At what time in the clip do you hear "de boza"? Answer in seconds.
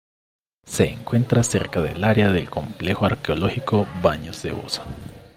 4.41-4.83